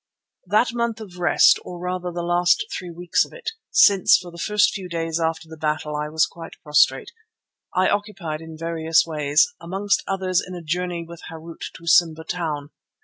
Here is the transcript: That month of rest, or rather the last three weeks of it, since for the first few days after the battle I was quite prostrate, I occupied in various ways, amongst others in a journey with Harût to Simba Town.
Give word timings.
That 0.47 0.73
month 0.73 0.99
of 0.99 1.19
rest, 1.19 1.59
or 1.63 1.77
rather 1.79 2.11
the 2.11 2.23
last 2.23 2.65
three 2.75 2.89
weeks 2.89 3.23
of 3.23 3.33
it, 3.33 3.51
since 3.69 4.17
for 4.17 4.31
the 4.31 4.39
first 4.39 4.71
few 4.73 4.89
days 4.89 5.19
after 5.19 5.47
the 5.47 5.55
battle 5.61 5.95
I 5.95 6.09
was 6.09 6.25
quite 6.25 6.55
prostrate, 6.63 7.11
I 7.75 7.87
occupied 7.87 8.41
in 8.41 8.57
various 8.57 9.05
ways, 9.05 9.53
amongst 9.61 10.01
others 10.07 10.41
in 10.43 10.55
a 10.55 10.63
journey 10.63 11.05
with 11.07 11.21
Harût 11.29 11.61
to 11.75 11.85
Simba 11.85 12.23
Town. 12.23 12.71